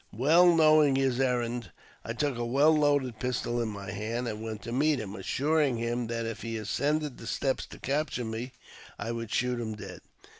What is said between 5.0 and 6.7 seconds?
assuring him that if he